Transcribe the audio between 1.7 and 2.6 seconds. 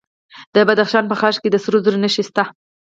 زرو نښې شته.